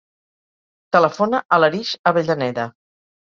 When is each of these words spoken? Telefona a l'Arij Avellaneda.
Telefona 0.97 1.41
a 1.43 1.59
l'Arij 1.65 1.93
Avellaneda. 2.13 2.67